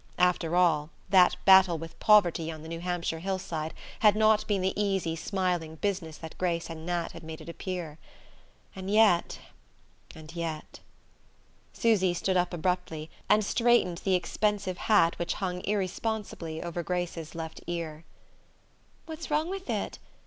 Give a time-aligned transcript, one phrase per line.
[0.17, 4.73] After all, that battle with poverty on the New Hampshire hillside had not been the
[4.75, 7.99] easy smiling business that Grace and Nat had made it appear.
[8.75, 9.37] And yet...
[10.15, 10.79] and yet....
[11.71, 17.61] Susy stood up abruptly, and straightened the expensive hat which hung irresponsibly over Grace's left
[17.67, 18.03] ear.
[19.05, 19.99] "What's wrong with it?